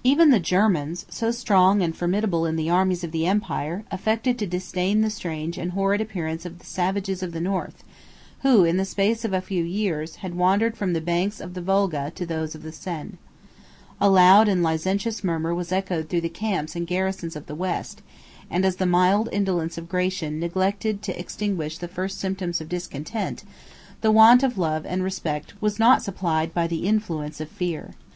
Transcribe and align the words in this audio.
Even 0.02 0.30
the 0.30 0.40
Germans, 0.40 1.06
so 1.08 1.30
strong 1.30 1.82
and 1.82 1.94
formidable 1.96 2.44
in 2.44 2.56
the 2.56 2.68
armies 2.68 3.04
of 3.04 3.12
the 3.12 3.26
empire, 3.26 3.84
affected 3.92 4.36
to 4.36 4.44
disdain 4.44 5.02
the 5.02 5.08
strange 5.08 5.56
and 5.56 5.70
horrid 5.70 6.00
appearance 6.00 6.44
of 6.44 6.58
the 6.58 6.66
savages 6.66 7.22
of 7.22 7.30
the 7.30 7.40
North, 7.40 7.84
who, 8.40 8.64
in 8.64 8.76
the 8.76 8.84
space 8.84 9.24
of 9.24 9.32
a 9.32 9.40
few 9.40 9.62
years, 9.62 10.16
had 10.16 10.34
wandered 10.34 10.76
from 10.76 10.94
the 10.94 11.00
banks 11.00 11.38
of 11.38 11.54
the 11.54 11.60
Volga 11.60 12.10
to 12.16 12.26
those 12.26 12.56
of 12.56 12.64
the 12.64 12.72
Seine. 12.72 13.18
A 14.00 14.10
loud 14.10 14.48
and 14.48 14.64
licentious 14.64 15.22
murmur 15.22 15.54
was 15.54 15.70
echoed 15.70 16.08
through 16.08 16.22
the 16.22 16.28
camps 16.28 16.74
and 16.74 16.84
garrisons 16.84 17.36
of 17.36 17.46
the 17.46 17.54
West; 17.54 18.02
and 18.50 18.64
as 18.64 18.74
the 18.74 18.84
mild 18.84 19.28
indolence 19.30 19.78
of 19.78 19.88
Gratian 19.88 20.40
neglected 20.40 21.02
to 21.02 21.16
extinguish 21.16 21.78
the 21.78 21.86
first 21.86 22.18
symptoms 22.18 22.60
of 22.60 22.68
discontent, 22.68 23.44
the 24.00 24.10
want 24.10 24.42
of 24.42 24.58
love 24.58 24.84
and 24.84 25.04
respect 25.04 25.54
was 25.62 25.78
not 25.78 26.02
supplied 26.02 26.52
by 26.52 26.66
the 26.66 26.84
influence 26.84 27.40
of 27.40 27.48
fear. 27.48 27.94